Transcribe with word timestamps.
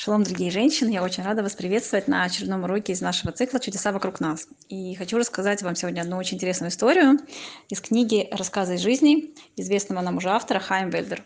Шалом, 0.00 0.22
дорогие 0.22 0.52
женщины! 0.52 0.90
Я 0.90 1.02
очень 1.02 1.24
рада 1.24 1.42
вас 1.42 1.56
приветствовать 1.56 2.06
на 2.06 2.22
очередном 2.22 2.62
уроке 2.62 2.92
из 2.92 3.00
нашего 3.00 3.32
цикла 3.32 3.58
«Чудеса 3.58 3.90
вокруг 3.90 4.20
нас». 4.20 4.46
И 4.68 4.94
хочу 4.94 5.18
рассказать 5.18 5.60
вам 5.62 5.74
сегодня 5.74 6.02
одну 6.02 6.18
очень 6.18 6.36
интересную 6.36 6.70
историю 6.70 7.18
из 7.68 7.80
книги 7.80 8.28
«Рассказы 8.30 8.76
из 8.76 8.80
жизни» 8.80 9.34
известного 9.56 10.00
нам 10.00 10.18
уже 10.18 10.28
автора 10.28 10.60
Хайм 10.60 10.90
Вельдер. 10.90 11.24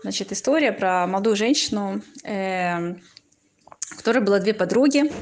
Значит, 0.00 0.32
история 0.32 0.72
про 0.72 1.06
молодую 1.06 1.36
женщину, 1.36 2.00
э, 2.24 2.92
у 2.92 3.96
которой 3.98 4.20
было 4.20 4.40
две 4.40 4.54
подруги 4.54 5.12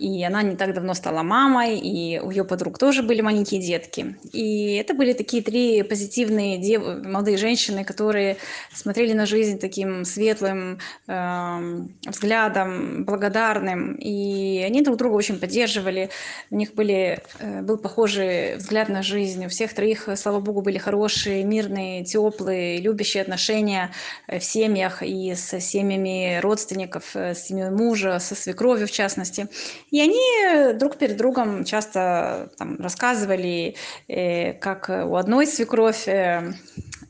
и 0.00 0.24
она 0.24 0.42
не 0.42 0.56
так 0.56 0.72
давно 0.72 0.94
стала 0.94 1.22
мамой, 1.22 1.78
и 1.78 2.18
у 2.18 2.30
ее 2.30 2.44
подруг 2.44 2.78
тоже 2.78 3.02
были 3.02 3.20
маленькие 3.20 3.60
детки. 3.60 4.16
И 4.32 4.76
это 4.76 4.94
были 4.94 5.12
такие 5.12 5.42
три 5.42 5.82
позитивные 5.82 6.56
дев... 6.56 6.82
молодые 7.04 7.36
женщины, 7.36 7.84
которые 7.84 8.38
смотрели 8.72 9.12
на 9.12 9.26
жизнь 9.26 9.58
таким 9.58 10.06
светлым 10.06 10.78
э, 11.06 11.82
взглядом, 12.06 13.04
благодарным, 13.04 13.94
и 13.96 14.62
они 14.66 14.80
друг 14.80 14.96
друга 14.96 15.16
очень 15.16 15.38
поддерживали. 15.38 16.08
У 16.50 16.56
них 16.56 16.72
были, 16.74 17.18
э, 17.38 17.60
был 17.60 17.76
похожий 17.76 18.56
взгляд 18.56 18.88
на 18.88 19.02
жизнь. 19.02 19.44
У 19.44 19.48
всех 19.50 19.74
троих, 19.74 20.08
слава 20.16 20.40
богу, 20.40 20.62
были 20.62 20.78
хорошие, 20.78 21.44
мирные, 21.44 22.04
теплые, 22.04 22.80
любящие 22.80 23.20
отношения 23.22 23.90
э, 24.28 24.38
в 24.38 24.44
семьях 24.44 25.02
и 25.02 25.34
с 25.34 25.60
семьями 25.60 26.40
родственников, 26.40 27.14
э, 27.14 27.34
с 27.34 27.48
семьей 27.48 27.70
мужа, 27.70 28.18
со 28.18 28.34
свекровью 28.34 28.86
в 28.86 28.92
частности. 28.92 29.48
И 29.90 30.00
они 30.00 30.72
друг 30.74 30.96
перед 30.96 31.16
другом 31.16 31.64
часто 31.64 32.50
там, 32.58 32.76
рассказывали, 32.78 33.76
э, 34.08 34.52
как 34.54 34.88
у 34.88 35.16
одной 35.16 35.46
свекровь 35.46 36.06
э, 36.06 36.52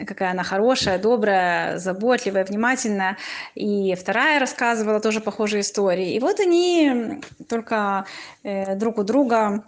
какая 0.07 0.30
она 0.30 0.43
хорошая, 0.43 0.98
добрая, 0.98 1.79
заботливая, 1.79 2.45
внимательная. 2.45 3.16
И 3.55 3.95
вторая 3.95 4.41
рассказывала 4.41 5.01
тоже 5.01 5.21
похожие 5.21 5.61
истории. 5.61 6.15
И 6.15 6.21
вот 6.21 6.41
они 6.41 7.21
только 7.48 8.07
э, 8.43 8.77
друг 8.77 8.99
у 8.99 9.02
друга 9.02 9.65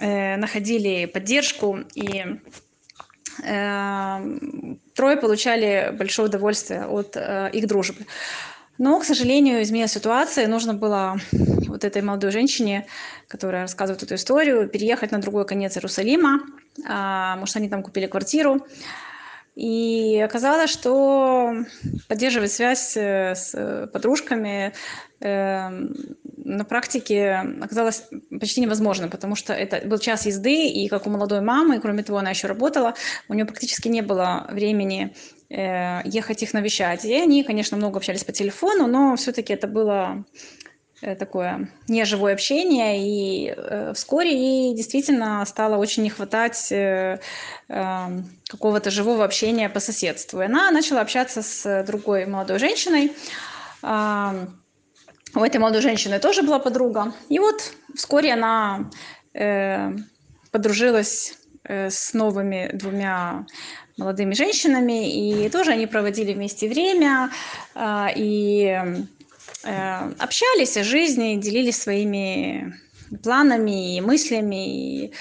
э, 0.00 0.36
находили 0.36 1.06
поддержку 1.06 1.80
и 1.94 2.24
э, 3.42 4.38
трое 4.94 5.16
получали 5.16 5.94
большое 5.96 6.28
удовольствие 6.28 6.86
от 6.86 7.16
э, 7.16 7.50
их 7.52 7.66
дружбы. 7.66 8.06
Но, 8.78 8.98
к 8.98 9.04
сожалению, 9.04 9.62
изменилась 9.62 9.92
ситуация, 9.92 10.48
нужно 10.48 10.74
было 10.74 11.16
вот 11.68 11.84
этой 11.84 12.02
молодой 12.02 12.30
женщине, 12.30 12.86
которая 13.28 13.62
рассказывает 13.62 14.02
эту 14.02 14.16
историю, 14.16 14.68
переехать 14.68 15.12
на 15.12 15.20
другой 15.20 15.46
конец 15.46 15.76
Иерусалима, 15.76 16.40
а, 16.86 17.36
может, 17.36 17.56
они 17.56 17.68
там 17.68 17.82
купили 17.82 18.06
квартиру. 18.06 18.66
И 19.54 20.20
оказалось, 20.24 20.70
что 20.70 21.54
поддерживать 22.08 22.50
связь 22.50 22.96
э, 22.96 23.36
с 23.36 23.88
подружками 23.92 24.72
э, 25.20 25.68
на 26.44 26.64
практике 26.64 27.40
оказалось 27.62 28.02
почти 28.40 28.60
невозможно, 28.60 29.08
потому 29.08 29.36
что 29.36 29.52
это 29.52 29.86
был 29.86 29.98
час 29.98 30.26
езды, 30.26 30.66
и 30.66 30.88
как 30.88 31.06
у 31.06 31.10
молодой 31.10 31.40
мамы, 31.40 31.78
кроме 31.80 32.02
того, 32.02 32.18
она 32.18 32.30
еще 32.30 32.48
работала, 32.48 32.94
у 33.28 33.34
нее 33.34 33.44
практически 33.44 33.86
не 33.86 34.02
было 34.02 34.46
времени 34.50 35.14
ехать 35.56 36.42
их 36.42 36.52
навещать. 36.52 37.04
И 37.04 37.14
они, 37.14 37.44
конечно, 37.44 37.76
много 37.76 37.98
общались 37.98 38.24
по 38.24 38.32
телефону, 38.32 38.86
но 38.86 39.14
все-таки 39.16 39.52
это 39.52 39.68
было 39.68 40.24
Э, 41.04 41.14
такое 41.16 41.68
неживое 41.86 42.32
общение, 42.32 42.98
и 42.98 43.54
э, 43.54 43.92
вскоре 43.94 44.30
ей 44.30 44.74
действительно 44.74 45.44
стало 45.44 45.76
очень 45.76 46.02
не 46.02 46.08
хватать 46.08 46.72
э, 46.72 47.20
э, 47.68 48.22
какого-то 48.48 48.90
живого 48.90 49.24
общения 49.24 49.68
по 49.68 49.80
соседству. 49.80 50.40
И 50.40 50.46
она 50.46 50.70
начала 50.70 51.02
общаться 51.02 51.42
с 51.42 51.84
другой 51.86 52.24
молодой 52.24 52.58
женщиной. 52.58 53.12
Э, 53.82 54.46
у 55.34 55.40
этой 55.40 55.58
молодой 55.58 55.82
женщины 55.82 56.18
тоже 56.20 56.42
была 56.42 56.58
подруга. 56.58 57.12
И 57.28 57.38
вот 57.38 57.72
вскоре 57.94 58.32
она 58.32 58.90
э, 59.34 59.92
подружилась 60.52 61.32
э, 61.32 61.43
с 61.68 62.14
новыми 62.14 62.70
двумя 62.72 63.46
молодыми 63.96 64.34
женщинами, 64.34 65.44
и 65.44 65.48
тоже 65.48 65.72
они 65.72 65.86
проводили 65.86 66.32
вместе 66.32 66.68
время, 66.68 67.30
э, 67.74 68.06
и 68.16 69.06
Э, 69.64 70.12
общались 70.18 70.76
о 70.76 70.84
жизни, 70.84 71.36
делились 71.36 71.80
своими 71.80 72.74
планами 73.22 73.96
и 73.96 74.00
мыслями. 74.00 75.04
И, 75.06 75.12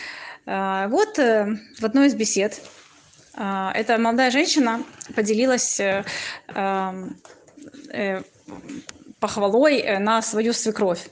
э, 0.46 0.88
вот 0.90 1.18
э, 1.18 1.58
в 1.80 1.86
одной 1.86 2.08
из 2.08 2.16
бесед 2.16 2.62
эта 3.36 3.98
молодая 3.98 4.30
женщина 4.30 4.84
поделилась 5.16 5.82
похвалой 9.24 10.00
на 10.00 10.22
свою 10.22 10.52
свекровь, 10.52 11.08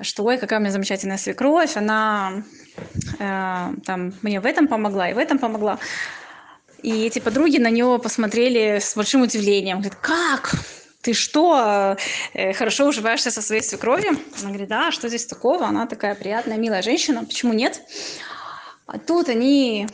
что 0.00 0.24
ой, 0.24 0.38
какая 0.38 0.58
у 0.60 0.62
меня 0.62 0.72
замечательная 0.72 1.18
свекровь, 1.18 1.76
она 1.76 2.42
там 3.18 4.14
мне 4.22 4.40
в 4.40 4.46
этом 4.46 4.66
помогла 4.66 5.10
и 5.10 5.12
в 5.14 5.18
этом 5.18 5.38
помогла. 5.38 5.78
И 6.82 7.06
эти 7.06 7.18
подруги 7.18 7.58
на 7.58 7.68
нее 7.68 7.98
посмотрели 8.02 8.78
с 8.78 8.96
большим 8.96 9.22
удивлением. 9.22 9.80
Говорят, 9.80 9.98
как? 10.00 10.54
ты 11.02 11.14
что, 11.14 11.96
э, 12.34 12.52
хорошо 12.52 12.86
уживаешься 12.86 13.30
со 13.30 13.42
своей 13.42 13.62
свекровью? 13.62 14.10
Она 14.40 14.48
говорит, 14.48 14.68
да, 14.68 14.90
что 14.90 15.08
здесь 15.08 15.26
такого? 15.26 15.66
Она 15.66 15.86
такая 15.86 16.14
приятная, 16.14 16.58
милая 16.58 16.82
женщина, 16.82 17.24
почему 17.24 17.52
нет? 17.52 17.82
А 18.86 18.98
тут 18.98 19.28
они, 19.28 19.86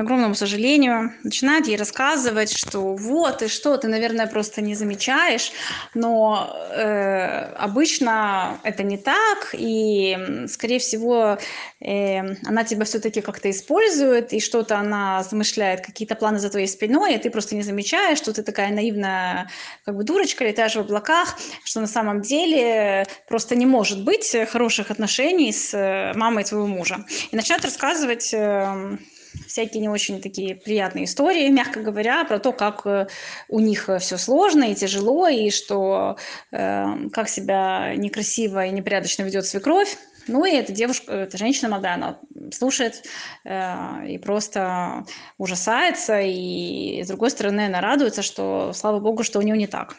огромному 0.00 0.34
сожалению, 0.34 1.12
начинают 1.22 1.66
ей 1.66 1.76
рассказывать, 1.76 2.56
что 2.56 2.94
вот, 2.94 3.42
и 3.42 3.48
что, 3.48 3.76
ты, 3.76 3.88
наверное, 3.88 4.26
просто 4.26 4.62
не 4.62 4.74
замечаешь, 4.74 5.52
но 5.94 6.56
э, 6.72 7.52
обычно 7.56 8.58
это 8.62 8.82
не 8.82 8.96
так, 8.96 9.54
и, 9.54 10.46
скорее 10.48 10.78
всего, 10.78 11.38
э, 11.80 12.20
она 12.46 12.64
тебя 12.64 12.84
все-таки 12.84 13.20
как-то 13.20 13.50
использует, 13.50 14.32
и 14.32 14.40
что-то 14.40 14.78
она 14.78 15.22
замышляет, 15.22 15.84
какие-то 15.84 16.14
планы 16.14 16.38
за 16.38 16.50
твоей 16.50 16.68
спиной, 16.68 17.14
и 17.14 17.18
ты 17.18 17.30
просто 17.30 17.54
не 17.54 17.62
замечаешь, 17.62 18.18
что 18.18 18.32
ты 18.32 18.42
такая 18.42 18.72
наивная, 18.72 19.50
как 19.84 19.96
бы 19.96 20.04
дурочка, 20.04 20.44
летаешь 20.44 20.76
в 20.76 20.80
облаках, 20.80 21.38
что 21.64 21.80
на 21.80 21.86
самом 21.86 22.22
деле 22.22 23.06
просто 23.28 23.56
не 23.56 23.66
может 23.66 24.04
быть 24.04 24.36
хороших 24.52 24.90
отношений 24.90 25.52
с 25.52 25.74
э, 25.74 26.12
мамой 26.16 26.44
твоего 26.44 26.66
мужа. 26.66 27.04
И 27.30 27.36
начинают 27.36 27.64
рассказывать 27.64 28.30
эм, 28.32 28.98
всякие 29.46 29.80
не 29.80 29.88
очень 29.88 30.20
такие 30.20 30.54
приятные 30.54 31.04
истории, 31.04 31.48
мягко 31.48 31.80
говоря, 31.80 32.24
про 32.24 32.38
то, 32.38 32.52
как 32.52 32.86
э, 32.86 33.06
у 33.48 33.60
них 33.60 33.88
э, 33.88 33.98
все 33.98 34.18
сложно 34.18 34.64
и 34.64 34.74
тяжело, 34.74 35.28
и 35.28 35.50
что 35.50 36.16
э, 36.52 36.84
как 37.12 37.28
себя 37.28 37.94
некрасиво 37.96 38.66
и 38.66 38.70
непорядочно 38.70 39.22
ведет 39.22 39.46
свекровь. 39.46 39.96
Ну 40.26 40.44
и 40.44 40.52
эта 40.52 40.72
девушка, 40.72 41.12
эта 41.12 41.38
женщина 41.38 41.68
молодая, 41.70 41.94
она 41.94 42.18
слушает 42.52 43.02
э, 43.44 44.08
и 44.08 44.18
просто 44.18 45.04
ужасается, 45.38 46.20
и 46.20 47.02
с 47.02 47.08
другой 47.08 47.30
стороны 47.30 47.66
она 47.66 47.80
радуется, 47.80 48.22
что, 48.22 48.72
слава 48.72 49.00
богу, 49.00 49.24
что 49.24 49.38
у 49.38 49.42
нее 49.42 49.56
не 49.56 49.66
так. 49.66 49.96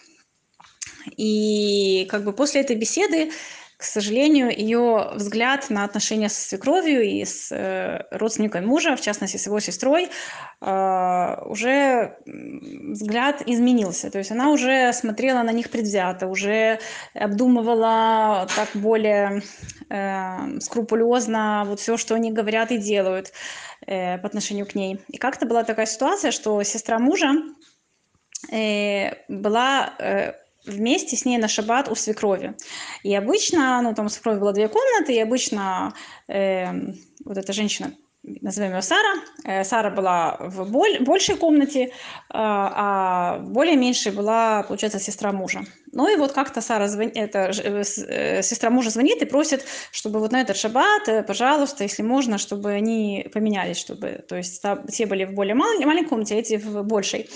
И 1.17 2.07
как 2.09 2.23
бы 2.23 2.33
после 2.33 2.61
этой 2.61 2.75
беседы 2.75 3.31
к 3.81 3.83
сожалению, 3.83 4.55
ее 4.55 5.09
взгляд 5.15 5.71
на 5.71 5.83
отношения 5.83 6.29
со 6.29 6.47
свекровью 6.47 7.01
и 7.01 7.25
с 7.25 7.51
э, 7.51 8.05
родственниками 8.11 8.63
мужа, 8.63 8.95
в 8.95 9.01
частности, 9.01 9.37
с 9.37 9.47
его 9.47 9.59
сестрой, 9.59 10.09
э, 10.61 11.35
уже 11.45 12.15
взгляд 12.27 13.41
изменился. 13.47 14.11
То 14.11 14.19
есть 14.19 14.29
она 14.29 14.51
уже 14.51 14.93
смотрела 14.93 15.41
на 15.41 15.51
них 15.51 15.71
предвзято, 15.71 16.27
уже 16.27 16.79
обдумывала 17.15 18.47
так 18.55 18.69
более 18.75 19.41
э, 19.89 20.59
скрупулезно 20.59 21.63
вот 21.65 21.79
все, 21.79 21.97
что 21.97 22.13
они 22.13 22.31
говорят 22.31 22.71
и 22.71 22.77
делают 22.77 23.33
э, 23.87 24.19
по 24.19 24.27
отношению 24.27 24.67
к 24.67 24.75
ней. 24.75 24.99
И 25.07 25.17
как-то 25.17 25.47
была 25.47 25.63
такая 25.63 25.87
ситуация, 25.87 26.29
что 26.29 26.61
сестра 26.61 26.99
мужа 26.99 27.33
э, 28.51 29.13
была 29.27 29.93
э, 29.97 30.33
вместе 30.65 31.15
с 31.15 31.25
ней 31.25 31.37
на 31.37 31.47
шаббат 31.47 31.89
у 31.89 31.95
свекрови. 31.95 32.55
И 33.03 33.13
обычно, 33.15 33.81
ну, 33.81 33.93
там 33.93 34.05
у 34.05 34.09
свекрови 34.09 34.39
было 34.39 34.53
две 34.53 34.67
комнаты, 34.67 35.13
и 35.13 35.19
обычно 35.19 35.93
э, 36.27 36.71
вот 37.25 37.37
эта 37.37 37.53
женщина, 37.53 37.93
назовем 38.23 38.75
ее 38.75 38.81
Сара, 38.81 39.21
э, 39.43 39.63
Сара 39.63 39.89
была 39.89 40.37
в 40.39 40.69
боль, 40.69 40.99
большей 40.99 41.35
комнате, 41.35 41.85
э, 41.85 41.89
а 42.33 43.39
более 43.39 43.75
меньшей 43.75 44.11
была, 44.11 44.63
получается, 44.63 44.99
сестра 44.99 45.31
мужа. 45.31 45.61
Ну 45.91 46.07
и 46.11 46.15
вот 46.15 46.31
как-то 46.31 46.61
Сара 46.61 46.87
звонит, 46.87 47.15
это, 47.15 47.51
э, 47.63 47.83
э, 48.07 48.43
сестра 48.43 48.69
мужа 48.69 48.89
звонит 48.91 49.21
и 49.21 49.25
просит, 49.25 49.65
чтобы 49.91 50.19
вот 50.19 50.31
на 50.31 50.41
этот 50.41 50.57
шаббат, 50.57 51.07
э, 51.07 51.23
пожалуйста, 51.23 51.83
если 51.83 52.03
можно, 52.03 52.37
чтобы 52.37 52.71
они 52.71 53.27
поменялись, 53.33 53.77
чтобы, 53.77 54.23
то 54.27 54.35
есть 54.35 54.63
те 54.91 55.05
были 55.05 55.25
в 55.25 55.33
более 55.33 55.55
мал, 55.55 55.69
маленькой 55.79 56.09
комнате, 56.09 56.35
а 56.35 56.37
эти 56.37 56.57
в 56.57 56.83
большей. 56.83 57.29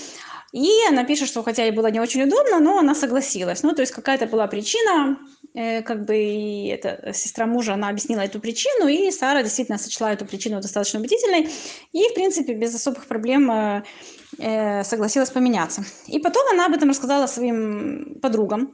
И 0.55 0.71
она 0.87 1.03
пишет, 1.03 1.27
что 1.27 1.43
хотя 1.43 1.63
ей 1.65 1.71
было 1.71 1.87
не 1.87 1.99
очень 1.99 2.23
удобно, 2.23 2.61
но 2.61 2.79
она 2.79 2.95
согласилась. 2.95 3.61
Ну, 3.61 3.73
то 3.73 3.81
есть 3.81 3.91
какая-то 3.91 4.25
была 4.25 4.47
причина, 4.47 5.19
э, 5.53 5.81
как 5.81 6.05
бы 6.05 6.15
и 6.15 6.67
эта 6.67 7.11
сестра 7.13 7.45
мужа, 7.45 7.73
она 7.73 7.89
объяснила 7.89 8.21
эту 8.21 8.39
причину, 8.39 8.87
и 8.87 9.11
Сара 9.11 9.43
действительно 9.43 9.77
сочла 9.77 10.13
эту 10.13 10.25
причину 10.25 10.61
достаточно 10.61 11.01
убедительной, 11.01 11.49
и, 11.91 12.03
в 12.09 12.13
принципе, 12.13 12.53
без 12.53 12.73
особых 12.73 13.05
проблем 13.07 13.51
э, 13.51 13.83
э 14.39 14.83
согласилась 14.85 15.29
поменяться. 15.29 15.83
И 16.07 16.19
потом 16.19 16.43
она 16.53 16.67
об 16.67 16.73
этом 16.73 16.89
рассказала 16.89 17.27
своим 17.27 18.17
подругам. 18.21 18.71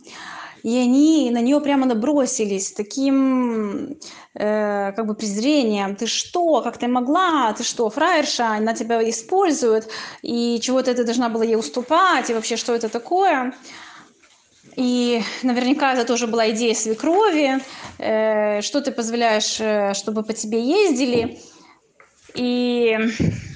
И 0.64 0.78
они 0.78 1.32
на 1.32 1.42
нее 1.42 1.60
прямо 1.60 1.86
набросились 1.86 2.72
таким 2.72 3.98
э, 4.36 4.92
как 4.92 5.06
бы 5.06 5.16
презрением. 5.16 5.96
Ты 5.96 6.08
что, 6.08 6.62
как 6.62 6.78
ты 6.78 6.88
могла? 6.88 7.54
Ты 7.54 7.64
что, 7.64 7.90
фраерша? 7.90 8.48
Она 8.58 8.74
тебя 8.74 9.10
использует, 9.10 9.90
и 10.22 10.60
чего-то 10.62 10.94
ты 10.94 11.04
должна 11.04 11.30
была 11.30 11.44
ей 11.44 11.56
уступать, 11.56 12.30
и 12.30 12.34
вообще 12.34 12.58
что 12.58 12.76
это 12.76 12.90
такое? 12.90 13.54
И 14.76 15.22
наверняка 15.44 15.94
это 15.94 16.06
тоже 16.06 16.28
была 16.28 16.50
идея 16.52 16.76
свекрови, 16.76 17.60
э, 17.98 18.62
что 18.62 18.82
ты 18.82 18.92
позволяешь, 18.92 19.60
э, 19.60 19.94
чтобы 19.94 20.24
по 20.24 20.34
тебе 20.34 20.62
ездили. 20.62 21.40
И 22.34 22.98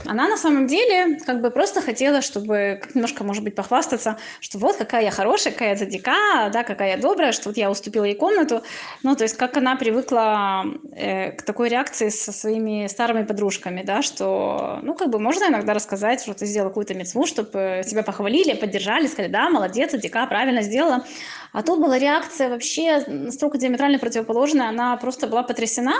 она 0.05 0.27
на 0.27 0.37
самом 0.37 0.67
деле 0.67 1.17
как 1.25 1.41
бы 1.41 1.49
просто 1.49 1.81
хотела, 1.81 2.21
чтобы 2.21 2.81
немножко, 2.93 3.23
может 3.23 3.43
быть, 3.43 3.55
похвастаться, 3.55 4.17
что 4.39 4.57
вот 4.57 4.75
какая 4.75 5.03
я 5.03 5.11
хорошая, 5.11 5.53
какая 5.53 5.69
я 5.69 5.75
задика, 5.75 6.49
да, 6.51 6.63
какая 6.63 6.95
я 6.95 6.97
добрая, 6.97 7.31
что 7.31 7.49
вот 7.49 7.57
я 7.57 7.71
уступила 7.71 8.03
ей 8.03 8.15
комнату. 8.15 8.63
Ну, 9.03 9.15
то 9.15 9.23
есть 9.23 9.37
как 9.37 9.57
она 9.57 9.75
привыкла 9.75 10.65
э, 10.91 11.31
к 11.31 11.41
такой 11.43 11.69
реакции 11.69 12.09
со 12.09 12.31
своими 12.31 12.87
старыми 12.87 13.23
подружками, 13.23 13.81
да, 13.83 14.01
что, 14.01 14.79
ну, 14.83 14.93
как 14.93 15.09
бы 15.09 15.19
можно 15.19 15.45
иногда 15.45 15.73
рассказать, 15.73 16.21
что 16.21 16.33
ты 16.33 16.45
сделала 16.45 16.69
какую-то 16.69 16.93
мецму, 16.93 17.25
чтобы 17.25 17.81
тебя 17.87 18.03
похвалили, 18.03 18.53
поддержали, 18.53 19.07
сказали, 19.07 19.31
да, 19.31 19.49
молодец, 19.49 19.91
задика, 19.91 20.25
правильно 20.27 20.61
сделала. 20.61 21.05
А 21.53 21.63
тут 21.63 21.79
была 21.79 21.97
реакция 21.97 22.49
вообще 22.49 23.01
настолько 23.07 23.57
диаметрально 23.57 23.97
противоположная, 23.97 24.67
она 24.67 24.97
просто 24.97 25.27
была 25.27 25.41
потрясена. 25.43 25.93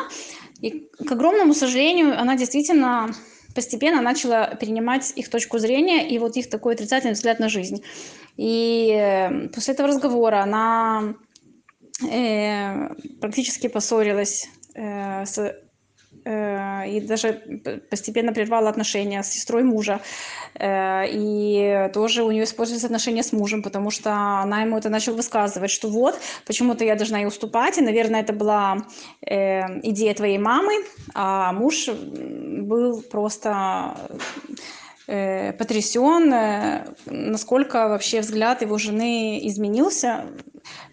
И, 0.65 0.89
к 0.97 1.11
огромному 1.11 1.53
сожалению, 1.53 2.19
она 2.19 2.35
действительно 2.35 3.11
постепенно 3.53 4.01
начала 4.01 4.55
перенимать 4.55 5.13
их 5.15 5.29
точку 5.29 5.59
зрения 5.59 6.09
и 6.09 6.17
вот 6.17 6.37
их 6.37 6.49
такой 6.49 6.73
отрицательный 6.73 7.13
взгляд 7.13 7.39
на 7.39 7.49
жизнь. 7.49 7.83
И 8.35 8.89
э, 8.91 9.49
после 9.49 9.75
этого 9.75 9.89
разговора 9.89 10.41
она 10.41 11.13
э, 12.11 12.89
практически 13.21 13.67
поссорилась 13.67 14.49
э, 14.73 15.25
с 15.25 15.55
и 16.25 17.01
даже 17.01 17.33
постепенно 17.89 18.33
прервала 18.33 18.69
отношения 18.69 19.21
с 19.21 19.27
сестрой 19.27 19.63
мужа. 19.63 20.01
Э, 20.55 21.03
и 21.07 21.89
тоже 21.93 22.23
у 22.23 22.31
нее 22.31 22.43
используются 22.43 22.87
отношения 22.87 23.23
с 23.23 23.31
мужем, 23.33 23.61
потому 23.61 23.91
что 23.91 24.11
она 24.13 24.61
ему 24.61 24.77
это 24.77 24.89
начала 24.89 25.15
высказывать, 25.15 25.71
что 25.71 25.89
вот, 25.89 26.19
почему-то 26.45 26.83
я 26.83 26.95
должна 26.95 27.19
ей 27.19 27.27
уступать. 27.27 27.77
И, 27.77 27.81
наверное, 27.81 28.21
это 28.21 28.33
была 28.33 28.85
э, 29.21 29.79
идея 29.81 30.13
твоей 30.13 30.37
мамы, 30.37 30.73
а 31.13 31.51
муж 31.53 31.87
был 31.89 33.01
просто 33.01 33.95
потрясен, 35.05 36.33
насколько 37.05 37.87
вообще 37.87 38.21
взгляд 38.21 38.61
его 38.61 38.77
жены 38.77 39.39
изменился 39.47 40.25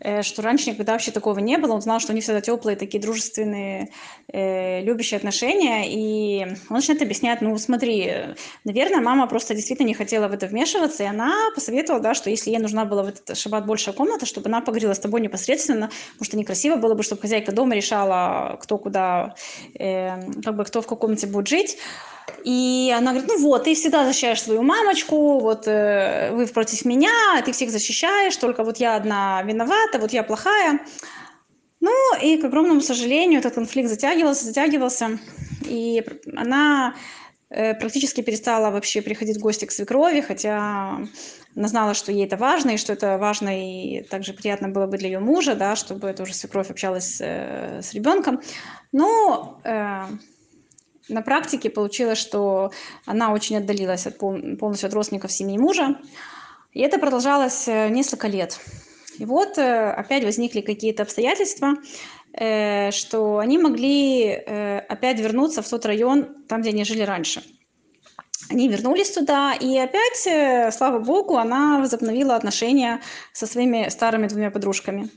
Э, 0.01 0.23
что 0.23 0.43
раньше 0.43 0.71
никогда 0.71 0.93
вообще 0.93 1.11
такого 1.11 1.39
не 1.39 1.59
было. 1.59 1.75
Он 1.75 1.83
знал, 1.83 2.01
что 2.01 2.13
они 2.13 2.21
всегда 2.21 2.41
теплые, 2.41 2.77
такие 2.77 3.01
дружественные, 3.01 3.91
э, 4.33 4.83
любящие 4.83 5.19
отношения. 5.19 5.85
И 5.89 6.45
он 6.69 6.77
начинает 6.77 7.03
объяснять, 7.03 7.41
ну 7.41 7.57
смотри, 7.59 8.13
наверное, 8.65 9.01
мама 9.01 9.27
просто 9.27 9.55
действительно 9.55 9.87
не 9.87 9.95
хотела 9.95 10.29
в 10.29 10.33
это 10.33 10.47
вмешиваться, 10.47 11.03
и 11.03 11.07
она 11.07 11.33
посоветовала, 11.55 12.03
да, 12.03 12.15
что 12.15 12.31
если 12.31 12.51
ей 12.51 12.59
нужна 12.59 12.85
была 12.85 13.03
в 13.05 13.09
этот 13.09 13.37
шаббат 13.37 13.67
большая 13.67 13.95
комната, 13.95 14.27
чтобы 14.27 14.49
она 14.49 14.61
поговорила 14.61 14.95
с 14.95 14.99
тобой 14.99 15.21
непосредственно, 15.21 15.91
потому 16.13 16.25
что 16.25 16.37
некрасиво 16.37 16.77
было 16.77 16.95
бы, 16.95 17.03
чтобы 17.03 17.23
хозяйка 17.23 17.53
дома 17.53 17.75
решала, 17.75 18.59
кто 18.61 18.79
куда, 18.79 19.35
э, 19.79 20.43
как 20.43 20.57
бы 20.57 20.65
кто 20.65 20.81
в 20.81 20.87
какой 20.87 20.99
комнате 20.99 21.27
будет 21.27 21.49
жить. 21.49 21.79
И 22.45 22.93
она 22.97 23.13
говорит, 23.13 23.31
ну 23.31 23.39
вот, 23.41 23.65
ты 23.65 23.75
всегда 23.75 24.05
защищаешь 24.05 24.43
свою 24.43 24.63
мамочку, 24.63 25.39
вот 25.39 25.67
э, 25.67 26.31
вы 26.33 26.47
против 26.47 26.85
меня, 26.85 27.41
ты 27.45 27.53
всех 27.53 27.71
защищаешь, 27.71 28.37
только 28.37 28.65
вот 28.65 28.79
я 28.79 28.97
одна 28.97 29.43
виновата, 29.43 29.99
вот 29.99 30.13
я 30.13 30.23
плохая. 30.23 30.81
Ну 31.81 31.93
и, 32.23 32.37
к 32.37 32.45
огромному 32.45 32.81
сожалению, 32.81 33.41
этот 33.41 33.55
конфликт 33.55 33.89
затягивался, 33.89 34.45
затягивался, 34.45 35.19
и 35.65 36.05
она 36.37 36.95
э, 37.51 37.75
практически 37.75 38.23
перестала 38.23 38.71
вообще 38.71 39.03
приходить 39.03 39.39
в 39.39 39.41
гости 39.41 39.65
к 39.65 39.73
свекрови, 39.73 40.21
хотя 40.21 40.99
она 41.55 41.69
знала, 41.69 41.95
что 41.95 42.13
ей 42.13 42.25
это 42.25 42.37
важно, 42.37 42.71
и 42.71 42.77
что 42.77 42.93
это 42.93 43.19
важно 43.19 43.51
и 43.61 44.03
также 44.03 44.33
приятно 44.33 44.69
было 44.69 44.87
бы 44.87 44.97
для 44.97 45.09
ее 45.09 45.19
мужа, 45.19 45.55
да, 45.55 45.77
чтобы 45.77 46.13
тоже 46.13 46.35
свекровь 46.35 46.71
общалась 46.71 47.19
э, 47.21 47.81
с 47.83 47.93
ребенком. 47.95 48.41
Но 48.93 49.61
э, 49.65 50.05
на 51.09 51.23
практике 51.23 51.71
получилось, 51.71 52.19
что 52.19 52.71
она 53.07 53.33
очень 53.33 53.57
отдалилась 53.57 54.07
от, 54.07 54.19
полностью 54.19 54.87
от 54.87 54.95
родственников 54.95 55.33
семьи 55.33 55.59
мужа. 55.59 55.99
И 56.73 56.81
это 56.81 56.99
продолжалось 56.99 57.69
э, 57.69 57.89
несколько 57.89 58.29
лет. 58.29 58.59
И 59.19 59.25
вот 59.25 59.59
э, 59.59 59.91
опять 59.91 60.25
возникли 60.25 60.61
какие-то 60.61 61.03
обстоятельства, 61.03 61.75
э, 62.33 62.91
что 62.93 63.39
они 63.39 63.59
могли 63.59 64.33
опять 64.33 65.21
вернуться 65.21 65.63
в 65.63 65.69
тот 65.69 65.85
район, 65.87 66.45
там, 66.49 66.63
где 66.63 66.71
они 66.71 66.85
жили 66.85 67.03
раньше. 67.03 67.43
Они 68.51 68.69
вернулись 68.69 69.11
туда, 69.11 69.55
и 69.55 69.79
опять, 69.79 70.75
слава 70.75 70.99
богу, 70.99 71.37
она 71.37 71.79
возобновила 71.79 72.35
отношения 72.35 73.01
со 73.33 73.47
своими 73.47 73.89
старыми 73.89 74.27
двумя 74.27 74.51
подружками. 74.51 75.11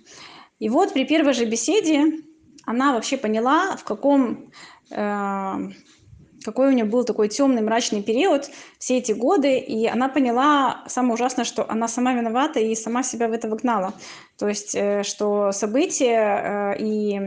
И 0.60 0.70
вот 0.70 0.94
при 0.94 1.06
первой 1.06 1.34
же 1.34 1.46
беседе 1.46 2.20
она 2.66 2.94
вообще 2.94 3.18
поняла, 3.18 3.76
в 3.78 3.84
каком 3.84 4.52
какой 4.90 6.68
у 6.68 6.72
нее 6.72 6.86
был 6.86 7.04
такой 7.04 7.28
темный, 7.28 7.62
мрачный 7.62 8.04
период 8.04 8.50
все 8.78 8.98
эти 8.98 9.12
годы, 9.12 9.58
и 9.58 9.88
она 9.88 10.10
поняла 10.10 10.84
самое 10.88 11.16
ужасное, 11.16 11.44
что 11.44 11.70
она 11.70 11.88
сама 11.88 12.14
виновата 12.14 12.60
и 12.60 12.76
сама 12.76 13.04
себя 13.04 13.28
в 13.28 13.32
это 13.32 13.50
выгнала. 13.50 13.94
То 14.38 14.48
есть, 14.48 14.76
э, 14.76 15.04
что 15.04 15.52
события 15.52 16.76
э, 16.76 16.78
и 16.80 17.22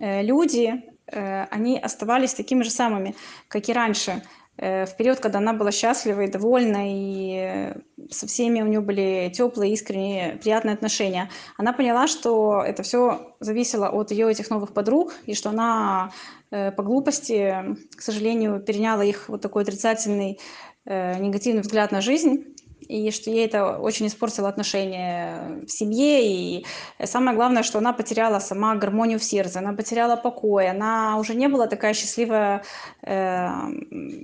э, 0.00 0.22
люди, 0.22 0.84
они 1.10 1.78
оставались 1.78 2.34
такими 2.34 2.62
же 2.62 2.70
самыми, 2.70 3.14
как 3.48 3.66
и 3.70 3.72
раньше. 3.72 4.22
Э, 4.58 4.86
в 4.86 4.96
период, 4.96 5.20
когда 5.20 5.38
она 5.38 5.52
была 5.52 5.70
счастлива 5.70 6.22
и 6.22 6.30
довольна, 6.30 6.82
и 6.82 7.74
со 8.10 8.26
всеми 8.26 8.60
у 8.60 8.66
нее 8.66 8.80
были 8.80 9.30
теплые, 9.34 9.72
искренние, 9.72 10.36
приятные 10.36 10.74
отношения. 10.74 11.30
Она 11.56 11.72
поняла, 11.72 12.08
что 12.08 12.62
это 12.66 12.82
все 12.82 13.34
зависело 13.40 13.88
от 13.88 14.10
ее 14.10 14.30
этих 14.30 14.50
новых 14.50 14.72
подруг, 14.72 15.14
и 15.26 15.34
что 15.34 15.50
она 15.50 16.10
э, 16.50 16.72
по 16.72 16.82
глупости, 16.82 17.76
к 17.96 18.02
сожалению, 18.02 18.60
переняла 18.60 19.02
их 19.02 19.28
вот 19.28 19.40
такой 19.42 19.62
отрицательный, 19.62 20.40
э, 20.84 21.18
негативный 21.18 21.62
взгляд 21.62 21.92
на 21.92 22.00
жизнь 22.00 22.44
и 22.88 23.10
что 23.10 23.30
ей 23.30 23.46
это 23.46 23.78
очень 23.78 24.06
испортило 24.06 24.48
отношения 24.48 25.60
в 25.66 25.70
семье, 25.70 26.26
и 26.26 26.66
самое 27.04 27.36
главное, 27.36 27.62
что 27.62 27.78
она 27.78 27.92
потеряла 27.92 28.38
сама 28.38 28.74
гармонию 28.76 29.18
в 29.18 29.24
сердце, 29.24 29.58
она 29.58 29.74
потеряла 29.74 30.16
покой, 30.16 30.68
она 30.68 31.18
уже 31.18 31.34
не 31.34 31.48
была 31.48 31.66
такая 31.66 31.94
счастливая, 31.94 32.62
э, 33.02 33.48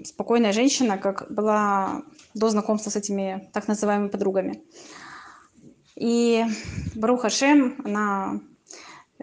спокойная 0.05 0.53
женщина, 0.53 0.99
как 0.99 1.31
была 1.31 2.03
до 2.35 2.49
знакомства 2.49 2.91
с 2.91 2.97
этими 2.97 3.49
так 3.53 3.69
называемыми 3.69 4.09
подругами. 4.09 4.63
И 5.97 6.45
Баруха 6.95 7.31
Шем, 7.31 7.77
она 7.85 8.41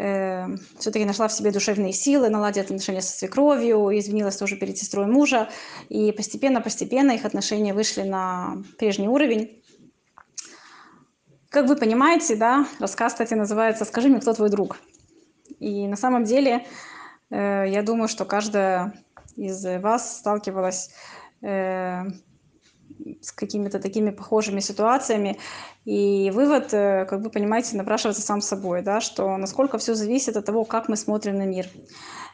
э, 0.02 0.48
все-таки 0.80 1.06
нашла 1.06 1.28
в 1.28 1.34
себе 1.34 1.52
душевные 1.52 1.94
силы, 1.94 2.30
наладила 2.30 2.66
отношения 2.66 3.02
со 3.02 3.18
свекровью, 3.18 3.98
извинилась 3.98 4.38
тоже 4.38 4.58
перед 4.58 4.78
сестрой 4.78 5.06
мужа. 5.06 5.50
И 5.90 6.12
постепенно-постепенно 6.12 7.12
их 7.12 7.26
отношения 7.26 7.74
вышли 7.74 8.04
на 8.04 8.64
прежний 8.78 9.08
уровень. 9.08 9.62
Как 11.50 11.68
вы 11.68 11.76
понимаете, 11.76 12.36
да, 12.36 12.66
рассказ, 12.80 13.14
кстати, 13.14 13.34
называется 13.34 13.86
«Скажи 13.86 14.08
мне, 14.08 14.20
кто 14.20 14.34
твой 14.34 14.50
друг?». 14.50 14.78
И 15.60 15.88
на 15.88 15.98
самом 15.98 16.24
деле, 16.24 16.66
э, 17.30 17.66
я 17.68 17.84
думаю, 17.84 18.08
что 18.08 18.26
каждая 18.26 18.94
из 19.36 19.64
вас 19.82 20.18
сталкивалась 20.20 20.92
э, 21.42 22.04
с 23.22 23.32
какими-то 23.32 23.80
такими 23.80 24.12
похожими 24.12 24.60
ситуациями. 24.60 25.38
И 25.86 26.32
вывод, 26.34 26.74
э, 26.74 27.06
как 27.06 27.22
вы 27.22 27.30
понимаете, 27.30 27.78
напрашивается 27.78 28.22
сам 28.22 28.42
собой, 28.42 28.82
да, 28.82 29.02
что 29.02 29.38
насколько 29.38 29.78
все 29.78 29.96
зависит 29.96 30.38
от 30.38 30.46
того, 30.46 30.64
как 30.64 30.90
мы 30.90 30.98
смотрим 30.98 31.38
на 31.38 31.46
мир. 31.46 31.68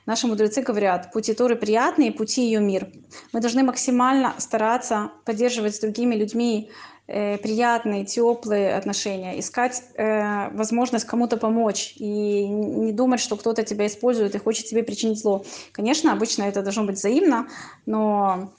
Наши 0.08 0.26
мудрецы 0.26 0.62
говорят, 0.62 1.12
пути 1.12 1.34
Торы 1.34 1.58
приятные, 1.58 2.14
пути 2.14 2.46
ее 2.46 2.62
мир. 2.62 2.88
Мы 3.34 3.42
должны 3.42 3.64
максимально 3.64 4.34
стараться 4.38 5.12
поддерживать 5.26 5.76
с 5.76 5.80
другими 5.80 6.16
людьми 6.16 6.72
э, 7.08 7.38
приятные, 7.38 8.06
теплые 8.06 8.76
отношения, 8.78 9.38
искать 9.38 9.84
э, 9.96 10.50
возможность 10.56 11.06
кому-то 11.06 11.36
помочь 11.36 11.94
и 11.98 12.48
не 12.48 12.94
думать, 12.94 13.20
что 13.20 13.36
кто-то 13.36 13.64
тебя 13.64 13.86
использует 13.86 14.34
и 14.34 14.40
хочет 14.40 14.68
тебе 14.68 14.82
причинить 14.82 15.20
зло. 15.20 15.44
Конечно, 15.74 16.14
обычно 16.14 16.44
это 16.44 16.62
должно 16.62 16.86
быть 16.86 16.96
взаимно, 16.96 17.48
но 17.86 18.54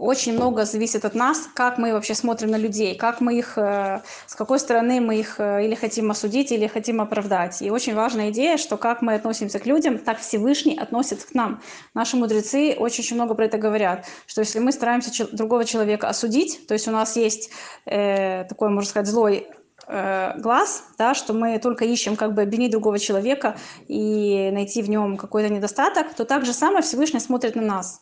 очень 0.00 0.32
много 0.32 0.64
зависит 0.64 1.04
от 1.04 1.14
нас, 1.14 1.48
как 1.54 1.78
мы 1.78 1.92
вообще 1.92 2.14
смотрим 2.14 2.50
на 2.50 2.56
людей, 2.56 2.94
как 2.94 3.20
мы 3.20 3.38
их, 3.38 3.58
э, 3.58 4.00
с 4.26 4.34
какой 4.34 4.58
стороны 4.58 5.00
мы 5.00 5.16
их 5.16 5.38
э, 5.38 5.64
или 5.64 5.74
хотим 5.74 6.10
осудить, 6.10 6.50
или 6.52 6.66
хотим 6.66 7.00
оправдать. 7.00 7.60
И 7.60 7.70
очень 7.70 7.94
важная 7.94 8.30
идея, 8.30 8.56
что 8.56 8.76
как 8.78 9.02
мы 9.02 9.14
относимся 9.14 9.58
к 9.58 9.66
людям, 9.66 9.98
так 9.98 10.18
Всевышний 10.18 10.78
относится 10.78 11.26
к 11.26 11.34
нам. 11.34 11.60
Наши 11.94 12.16
мудрецы 12.16 12.74
очень-очень 12.78 13.16
много 13.16 13.34
про 13.34 13.44
это 13.44 13.58
говорят, 13.58 14.06
что 14.26 14.40
если 14.40 14.58
мы 14.58 14.72
стараемся 14.72 15.26
другого 15.32 15.64
человека 15.64 16.08
осудить, 16.08 16.66
то 16.66 16.74
есть 16.74 16.88
у 16.88 16.90
нас 16.90 17.16
есть 17.16 17.50
э, 17.84 18.44
такой, 18.44 18.70
можно 18.70 18.88
сказать, 18.88 19.06
злой 19.06 19.48
э, 19.86 20.32
глаз, 20.38 20.84
да, 20.96 21.14
что 21.14 21.34
мы 21.34 21.58
только 21.58 21.84
ищем 21.84 22.16
как 22.16 22.32
бы 22.32 22.42
обвинить 22.42 22.70
другого 22.70 22.98
человека 22.98 23.56
и 23.86 24.50
найти 24.50 24.80
в 24.80 24.88
нем 24.88 25.18
какой-то 25.18 25.52
недостаток, 25.52 26.14
то 26.14 26.24
так 26.24 26.46
же 26.46 26.54
самое 26.54 26.82
Всевышний 26.82 27.20
смотрит 27.20 27.54
на 27.54 27.62
нас. 27.62 28.00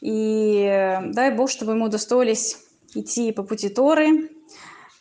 И 0.00 0.64
э, 0.64 1.12
дай 1.12 1.34
Бог, 1.34 1.50
чтобы 1.50 1.74
мы 1.74 1.86
удостоились 1.86 2.58
идти 2.94 3.32
по 3.32 3.42
пути 3.42 3.68
Торы. 3.68 4.30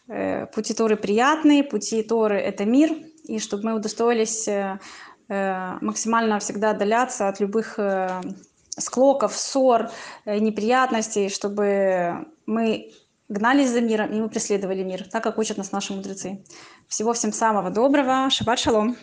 Э, 0.07 0.47
пути 0.47 0.73
Торы 0.73 0.95
приятные, 0.95 1.63
пути 1.63 2.03
Торы– 2.03 2.37
это 2.39 2.65
мир. 2.65 2.91
И 3.25 3.39
чтобы 3.39 3.63
мы 3.63 3.73
удостоились 3.75 4.47
э, 4.47 4.79
максимально 5.27 6.39
всегда 6.39 6.71
отдаляться 6.71 7.27
от 7.27 7.39
любых 7.39 7.79
склоков, 8.69 9.35
ссор, 9.35 9.89
неприятностей, 10.25 11.29
чтобы 11.29 12.27
мы 12.45 12.91
гнались 13.27 13.71
за 13.71 13.81
миром, 13.81 14.11
и 14.11 14.21
мы 14.21 14.29
преследовали 14.29 14.83
мир, 14.83 15.07
так 15.09 15.23
как 15.23 15.37
учат 15.37 15.57
нас 15.57 15.71
наши 15.71 15.93
мудрецы. 15.93 16.43
Всего 16.87 17.13
всем 17.13 17.33
самого 17.33 17.69
доброго. 17.69 18.29
Шаббат 18.29 18.59
шалом. 18.59 18.97